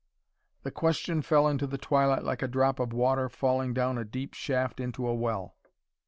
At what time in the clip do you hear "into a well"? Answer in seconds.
4.79-5.55